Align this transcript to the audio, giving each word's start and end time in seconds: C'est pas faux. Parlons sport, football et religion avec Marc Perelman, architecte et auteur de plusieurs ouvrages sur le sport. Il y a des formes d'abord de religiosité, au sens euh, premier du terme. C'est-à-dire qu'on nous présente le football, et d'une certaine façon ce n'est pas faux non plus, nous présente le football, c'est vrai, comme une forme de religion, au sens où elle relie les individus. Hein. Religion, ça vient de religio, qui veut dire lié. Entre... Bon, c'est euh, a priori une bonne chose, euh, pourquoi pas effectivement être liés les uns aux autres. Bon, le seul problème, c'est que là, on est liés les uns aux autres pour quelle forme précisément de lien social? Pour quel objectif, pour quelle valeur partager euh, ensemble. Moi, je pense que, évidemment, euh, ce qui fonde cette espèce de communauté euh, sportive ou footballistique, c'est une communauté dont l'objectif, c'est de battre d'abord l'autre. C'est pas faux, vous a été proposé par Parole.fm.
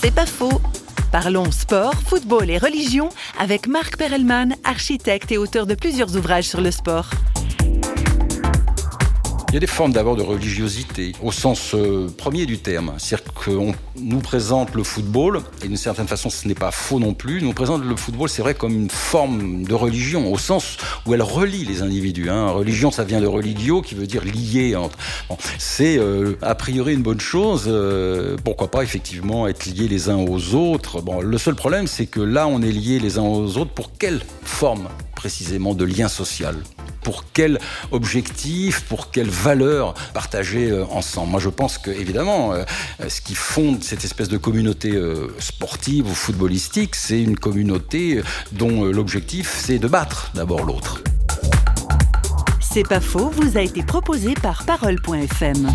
C'est 0.00 0.14
pas 0.14 0.26
faux. 0.26 0.60
Parlons 1.10 1.50
sport, 1.50 1.94
football 1.94 2.50
et 2.50 2.58
religion 2.58 3.08
avec 3.36 3.66
Marc 3.66 3.96
Perelman, 3.96 4.54
architecte 4.62 5.32
et 5.32 5.38
auteur 5.38 5.66
de 5.66 5.74
plusieurs 5.74 6.16
ouvrages 6.16 6.44
sur 6.44 6.60
le 6.60 6.70
sport. 6.70 7.10
Il 9.50 9.54
y 9.54 9.56
a 9.56 9.60
des 9.60 9.66
formes 9.66 9.94
d'abord 9.94 10.14
de 10.14 10.22
religiosité, 10.22 11.12
au 11.22 11.32
sens 11.32 11.74
euh, 11.74 12.06
premier 12.18 12.44
du 12.44 12.58
terme. 12.58 12.92
C'est-à-dire 12.98 13.32
qu'on 13.32 13.72
nous 13.98 14.18
présente 14.18 14.74
le 14.74 14.82
football, 14.82 15.40
et 15.64 15.68
d'une 15.68 15.78
certaine 15.78 16.06
façon 16.06 16.28
ce 16.28 16.46
n'est 16.46 16.54
pas 16.54 16.70
faux 16.70 17.00
non 17.00 17.14
plus, 17.14 17.40
nous 17.40 17.54
présente 17.54 17.82
le 17.82 17.96
football, 17.96 18.28
c'est 18.28 18.42
vrai, 18.42 18.52
comme 18.52 18.74
une 18.74 18.90
forme 18.90 19.62
de 19.62 19.72
religion, 19.72 20.30
au 20.30 20.36
sens 20.36 20.76
où 21.06 21.14
elle 21.14 21.22
relie 21.22 21.64
les 21.64 21.80
individus. 21.80 22.28
Hein. 22.28 22.50
Religion, 22.50 22.90
ça 22.90 23.04
vient 23.04 23.22
de 23.22 23.26
religio, 23.26 23.80
qui 23.80 23.94
veut 23.94 24.06
dire 24.06 24.22
lié. 24.22 24.76
Entre... 24.76 24.98
Bon, 25.30 25.38
c'est 25.56 25.96
euh, 25.96 26.36
a 26.42 26.54
priori 26.54 26.92
une 26.92 27.02
bonne 27.02 27.20
chose, 27.20 27.64
euh, 27.68 28.36
pourquoi 28.44 28.70
pas 28.70 28.82
effectivement 28.82 29.48
être 29.48 29.64
liés 29.64 29.88
les 29.88 30.10
uns 30.10 30.18
aux 30.18 30.54
autres. 30.54 31.00
Bon, 31.00 31.22
le 31.22 31.38
seul 31.38 31.54
problème, 31.54 31.86
c'est 31.86 32.06
que 32.06 32.20
là, 32.20 32.46
on 32.46 32.60
est 32.60 32.70
liés 32.70 32.98
les 32.98 33.16
uns 33.16 33.22
aux 33.22 33.56
autres 33.56 33.72
pour 33.72 33.92
quelle 33.98 34.20
forme 34.42 34.88
précisément 35.14 35.72
de 35.72 35.86
lien 35.86 36.08
social? 36.08 36.54
Pour 37.02 37.24
quel 37.32 37.58
objectif, 37.90 38.82
pour 38.82 39.10
quelle 39.10 39.30
valeur 39.30 39.94
partager 40.14 40.70
euh, 40.70 40.84
ensemble. 40.90 41.30
Moi, 41.30 41.40
je 41.40 41.48
pense 41.48 41.78
que, 41.78 41.90
évidemment, 41.90 42.52
euh, 42.52 42.64
ce 43.08 43.20
qui 43.20 43.34
fonde 43.34 43.82
cette 43.82 44.04
espèce 44.04 44.28
de 44.28 44.38
communauté 44.38 44.92
euh, 44.92 45.34
sportive 45.38 46.10
ou 46.10 46.14
footballistique, 46.14 46.94
c'est 46.94 47.20
une 47.20 47.38
communauté 47.38 48.22
dont 48.52 48.84
l'objectif, 48.84 49.62
c'est 49.64 49.78
de 49.78 49.88
battre 49.88 50.30
d'abord 50.34 50.64
l'autre. 50.64 51.02
C'est 52.60 52.86
pas 52.86 53.00
faux, 53.00 53.30
vous 53.30 53.56
a 53.56 53.62
été 53.62 53.82
proposé 53.82 54.34
par 54.34 54.64
Parole.fm. 54.64 55.68